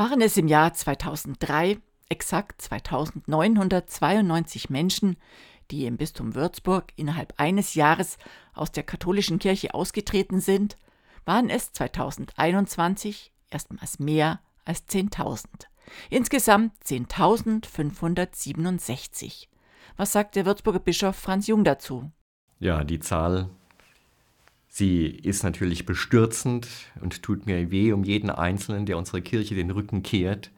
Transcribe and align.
Waren 0.00 0.20
es 0.22 0.38
im 0.38 0.48
Jahr 0.48 0.72
2003 0.72 1.78
exakt 2.08 2.62
2992 2.62 4.70
Menschen, 4.70 5.18
die 5.70 5.84
im 5.84 5.98
Bistum 5.98 6.34
Würzburg 6.34 6.86
innerhalb 6.96 7.34
eines 7.36 7.74
Jahres 7.74 8.16
aus 8.54 8.72
der 8.72 8.82
katholischen 8.82 9.38
Kirche 9.38 9.74
ausgetreten 9.74 10.40
sind, 10.40 10.78
waren 11.26 11.50
es 11.50 11.72
2021 11.72 13.30
erstmals 13.50 13.98
mehr 13.98 14.40
als 14.64 14.88
10.000. 14.88 15.44
Insgesamt 16.08 16.72
10.567. 16.82 19.48
Was 19.98 20.12
sagt 20.12 20.34
der 20.34 20.46
Würzburger 20.46 20.80
Bischof 20.80 21.14
Franz 21.14 21.46
Jung 21.46 21.62
dazu? 21.62 22.10
Ja, 22.58 22.84
die 22.84 23.00
Zahl, 23.00 23.50
sie 24.80 25.06
ist 25.06 25.44
natürlich 25.44 25.84
bestürzend 25.84 26.66
und 27.00 27.22
tut 27.22 27.46
mir 27.46 27.70
weh 27.70 27.92
um 27.92 28.02
jeden 28.02 28.30
Einzelnen, 28.30 28.86
der 28.86 28.96
unserer 28.96 29.20
Kirche 29.20 29.54
den 29.54 29.70
Rücken 29.70 30.02
kehrt. 30.02 30.50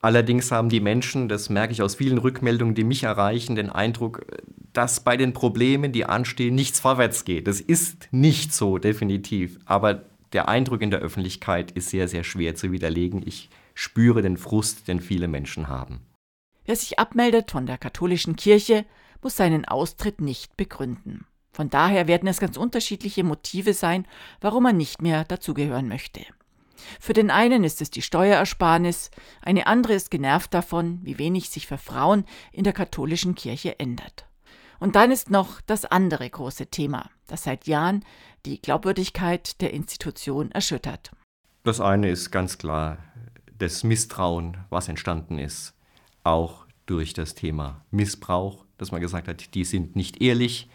Allerdings 0.00 0.52
haben 0.52 0.68
die 0.68 0.80
Menschen, 0.80 1.28
das 1.28 1.48
merke 1.48 1.72
ich 1.72 1.82
aus 1.82 1.96
vielen 1.96 2.18
Rückmeldungen, 2.18 2.76
die 2.76 2.84
mich 2.84 3.02
erreichen, 3.02 3.56
den 3.56 3.70
Eindruck, 3.70 4.24
dass 4.72 5.00
bei 5.00 5.16
den 5.16 5.32
Problemen, 5.32 5.90
die 5.90 6.04
anstehen, 6.04 6.54
nichts 6.54 6.78
vorwärts 6.78 7.24
geht. 7.24 7.48
Das 7.48 7.60
ist 7.60 8.08
nicht 8.12 8.54
so, 8.54 8.78
definitiv. 8.78 9.58
Aber 9.64 10.04
der 10.34 10.48
Eindruck 10.48 10.82
in 10.82 10.90
der 10.90 11.00
Öffentlichkeit 11.00 11.72
ist 11.72 11.88
sehr, 11.88 12.06
sehr 12.06 12.22
schwer 12.22 12.54
zu 12.54 12.70
widerlegen. 12.70 13.22
Ich 13.26 13.48
spüre 13.74 14.22
den 14.22 14.36
Frust, 14.36 14.86
den 14.86 15.00
viele 15.00 15.26
Menschen 15.26 15.68
haben. 15.68 16.00
Wer 16.66 16.76
sich 16.76 16.98
abmeldet 16.98 17.50
von 17.50 17.66
der 17.66 17.78
katholischen 17.78 18.36
Kirche, 18.36 18.84
muss 19.22 19.36
seinen 19.36 19.64
Austritt 19.64 20.20
nicht 20.20 20.56
begründen. 20.56 21.24
Von 21.58 21.70
daher 21.70 22.06
werden 22.06 22.28
es 22.28 22.38
ganz 22.38 22.56
unterschiedliche 22.56 23.24
Motive 23.24 23.74
sein, 23.74 24.06
warum 24.40 24.66
er 24.66 24.72
nicht 24.72 25.02
mehr 25.02 25.24
dazugehören 25.24 25.88
möchte. 25.88 26.20
Für 27.00 27.14
den 27.14 27.32
einen 27.32 27.64
ist 27.64 27.82
es 27.82 27.90
die 27.90 28.00
Steuerersparnis, 28.00 29.10
eine 29.42 29.66
andere 29.66 29.94
ist 29.94 30.12
genervt 30.12 30.54
davon, 30.54 31.00
wie 31.02 31.18
wenig 31.18 31.50
sich 31.50 31.66
für 31.66 31.76
Frauen 31.76 32.26
in 32.52 32.62
der 32.62 32.72
katholischen 32.72 33.34
Kirche 33.34 33.80
ändert. 33.80 34.28
Und 34.78 34.94
dann 34.94 35.10
ist 35.10 35.32
noch 35.32 35.60
das 35.62 35.84
andere 35.84 36.30
große 36.30 36.68
Thema, 36.68 37.10
das 37.26 37.42
seit 37.42 37.66
Jahren 37.66 38.04
die 38.46 38.62
Glaubwürdigkeit 38.62 39.60
der 39.60 39.74
Institution 39.74 40.52
erschüttert. 40.52 41.10
Das 41.64 41.80
eine 41.80 42.08
ist 42.08 42.30
ganz 42.30 42.58
klar 42.58 42.98
das 43.58 43.82
Misstrauen, 43.82 44.58
was 44.70 44.88
entstanden 44.88 45.40
ist, 45.40 45.74
auch 46.22 46.66
durch 46.86 47.14
das 47.14 47.34
Thema 47.34 47.84
Missbrauch, 47.90 48.64
dass 48.76 48.92
man 48.92 49.00
gesagt 49.00 49.26
hat, 49.26 49.56
die 49.56 49.64
sind 49.64 49.96
nicht 49.96 50.22
ehrlich, 50.22 50.68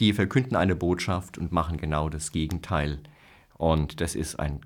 die 0.00 0.12
verkünden 0.12 0.56
eine 0.56 0.74
Botschaft 0.74 1.38
und 1.38 1.52
machen 1.52 1.76
genau 1.76 2.08
das 2.08 2.32
Gegenteil. 2.32 3.00
Und 3.56 4.00
das 4.00 4.14
ist 4.14 4.40
eine 4.40 4.60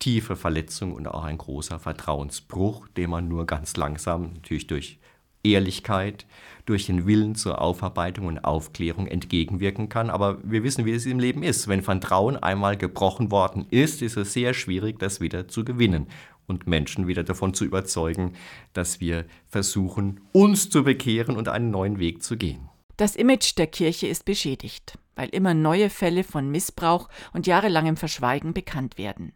tiefe 0.00 0.34
Verletzung 0.34 0.92
und 0.92 1.06
auch 1.06 1.22
ein 1.22 1.38
großer 1.38 1.78
Vertrauensbruch, 1.78 2.88
den 2.88 3.10
man 3.10 3.28
nur 3.28 3.46
ganz 3.46 3.76
langsam, 3.76 4.32
natürlich 4.34 4.66
durch 4.66 4.98
Ehrlichkeit, 5.44 6.26
durch 6.66 6.86
den 6.86 7.06
Willen 7.06 7.34
zur 7.34 7.60
Aufarbeitung 7.60 8.26
und 8.26 8.44
Aufklärung 8.44 9.06
entgegenwirken 9.06 9.88
kann. 9.88 10.10
Aber 10.10 10.38
wir 10.42 10.64
wissen, 10.64 10.84
wie 10.84 10.92
es 10.92 11.06
im 11.06 11.20
Leben 11.20 11.42
ist. 11.42 11.68
Wenn 11.68 11.82
Vertrauen 11.82 12.36
einmal 12.36 12.76
gebrochen 12.76 13.30
worden 13.30 13.66
ist, 13.70 14.02
ist 14.02 14.16
es 14.16 14.32
sehr 14.32 14.54
schwierig, 14.54 14.98
das 14.98 15.20
wieder 15.20 15.48
zu 15.48 15.64
gewinnen 15.64 16.06
und 16.46 16.66
Menschen 16.66 17.06
wieder 17.06 17.22
davon 17.22 17.54
zu 17.54 17.64
überzeugen, 17.64 18.32
dass 18.72 19.00
wir 19.00 19.24
versuchen, 19.48 20.20
uns 20.32 20.68
zu 20.68 20.82
bekehren 20.82 21.36
und 21.36 21.48
einen 21.48 21.70
neuen 21.70 21.98
Weg 21.98 22.22
zu 22.22 22.36
gehen. 22.36 22.68
Das 22.96 23.16
Image 23.16 23.56
der 23.56 23.66
Kirche 23.66 24.06
ist 24.06 24.24
beschädigt, 24.24 24.98
weil 25.16 25.30
immer 25.30 25.54
neue 25.54 25.88
Fälle 25.88 26.24
von 26.24 26.50
Missbrauch 26.50 27.08
und 27.32 27.46
jahrelangem 27.46 27.96
Verschweigen 27.96 28.52
bekannt 28.52 28.98
werden. 28.98 29.32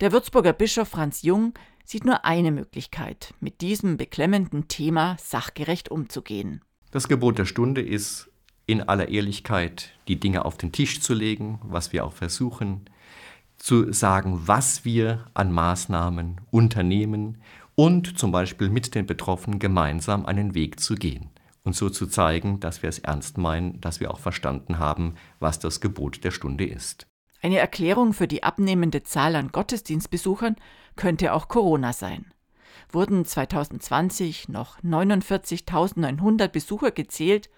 Der 0.00 0.12
Würzburger 0.12 0.52
Bischof 0.52 0.88
Franz 0.88 1.22
Jung 1.22 1.54
sieht 1.84 2.04
nur 2.04 2.24
eine 2.24 2.52
Möglichkeit, 2.52 3.34
mit 3.40 3.60
diesem 3.60 3.96
beklemmenden 3.96 4.68
Thema 4.68 5.16
sachgerecht 5.20 5.90
umzugehen. 5.90 6.60
Das 6.92 7.08
Gebot 7.08 7.38
der 7.38 7.44
Stunde 7.44 7.80
ist, 7.80 8.30
in 8.66 8.82
aller 8.82 9.08
Ehrlichkeit 9.08 9.92
die 10.08 10.18
Dinge 10.18 10.44
auf 10.44 10.56
den 10.56 10.72
Tisch 10.72 11.00
zu 11.00 11.14
legen, 11.14 11.60
was 11.62 11.92
wir 11.92 12.04
auch 12.04 12.12
versuchen, 12.12 12.88
zu 13.58 13.92
sagen, 13.92 14.42
was 14.46 14.84
wir 14.84 15.26
an 15.34 15.52
Maßnahmen 15.52 16.40
unternehmen 16.50 17.38
und 17.74 18.18
zum 18.18 18.32
Beispiel 18.32 18.68
mit 18.68 18.94
den 18.94 19.06
Betroffenen 19.06 19.58
gemeinsam 19.58 20.26
einen 20.26 20.54
Weg 20.54 20.80
zu 20.80 20.94
gehen 20.94 21.30
und 21.66 21.74
so 21.74 21.90
zu 21.90 22.06
zeigen, 22.06 22.60
dass 22.60 22.82
wir 22.82 22.88
es 22.88 23.00
ernst 23.00 23.36
meinen, 23.38 23.80
dass 23.80 23.98
wir 24.00 24.12
auch 24.12 24.20
verstanden 24.20 24.78
haben, 24.78 25.16
was 25.40 25.58
das 25.58 25.80
Gebot 25.80 26.22
der 26.24 26.30
Stunde 26.30 26.64
ist. 26.64 27.08
Eine 27.42 27.58
Erklärung 27.58 28.12
für 28.12 28.28
die 28.28 28.44
abnehmende 28.44 29.02
Zahl 29.02 29.34
an 29.36 29.52
Gottesdienstbesuchern 29.52 30.56
könnte 30.94 31.34
auch 31.34 31.48
Corona 31.48 31.92
sein. 31.92 32.32
Wurden 32.90 33.24
2020 33.24 34.48
noch 34.48 34.78
49.900 34.80 36.48
Besucher 36.48 36.92
gezählt, 36.92 37.50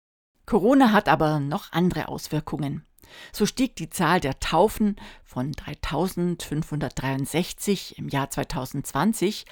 Corona 0.44 0.90
hat 0.90 1.08
aber 1.08 1.38
noch 1.38 1.70
andere 1.70 2.08
Auswirkungen. 2.08 2.84
So 3.30 3.46
stieg 3.46 3.76
die 3.76 3.90
Zahl 3.90 4.18
der 4.18 4.40
Taufen 4.40 4.96
von 5.22 5.52
3563 5.52 7.98
im 7.98 8.08
Jahr 8.08 8.30
2020 8.30 9.44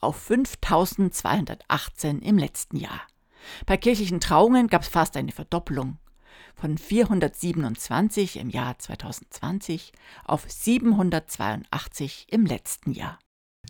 auf 0.00 0.14
5218 0.14 2.20
im 2.20 2.38
letzten 2.38 2.76
Jahr. 2.76 3.00
Bei 3.64 3.76
kirchlichen 3.76 4.20
Trauungen 4.20 4.68
gab 4.68 4.82
es 4.82 4.88
fast 4.88 5.16
eine 5.16 5.32
Verdoppelung 5.32 5.98
von 6.56 6.78
427 6.78 8.38
im 8.40 8.50
Jahr 8.50 8.78
2020 8.78 9.92
auf 10.24 10.44
782 10.48 12.26
im 12.30 12.46
letzten 12.46 12.92
Jahr. 12.92 13.18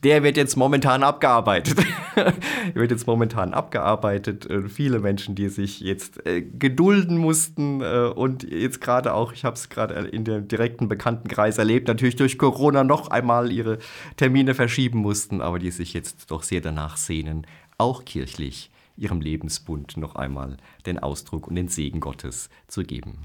Der 0.05 0.23
wird 0.23 0.37
jetzt 0.37 0.57
momentan 0.57 1.03
abgearbeitet. 1.03 1.79
wird 2.75 2.91
jetzt 2.91 3.07
momentan 3.07 3.55
abgearbeitet. 3.55 4.49
Äh, 4.49 4.69
viele 4.69 5.01
Menschen, 5.01 5.35
die 5.35 5.49
sich 5.49 5.81
jetzt 5.81 6.25
äh, 6.27 6.43
gedulden 6.43 7.17
mussten 7.17 7.81
äh, 7.81 8.13
und 8.15 8.43
jetzt 8.43 8.81
gerade 8.81 9.15
auch, 9.15 9.33
ich 9.33 9.45
habe 9.45 9.57
es 9.57 9.69
gerade 9.69 9.95
in 9.95 10.25
dem 10.25 10.49
direkten 10.49 10.89
Bekanntenkreis 10.89 11.59
erlebt, 11.59 11.89
natürlich 11.89 12.17
durch 12.17 12.37
Corona 12.37 12.85
noch 12.85 13.09
einmal 13.09 13.51
ihre 13.51 13.79
Termine 14.17 14.55
verschieben 14.55 14.99
mussten, 14.99 15.41
aber 15.41 15.59
die 15.59 15.71
sich 15.71 15.95
jetzt 15.95 16.31
doch 16.31 16.43
sehr 16.43 16.61
danach 16.61 16.99
sehnen, 16.99 17.47
auch 17.79 18.05
kirchlich 18.05 18.71
ihrem 18.97 19.21
Lebensbund 19.21 19.97
noch 19.97 20.17
einmal 20.17 20.57
den 20.87 20.99
Ausdruck 20.99 21.47
und 21.47 21.55
den 21.55 21.69
Segen 21.69 22.01
Gottes 22.01 22.49
zu 22.67 22.83
geben. 22.83 23.19